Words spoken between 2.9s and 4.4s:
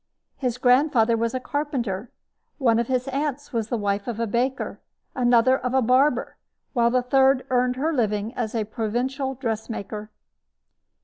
aunts was the wife of a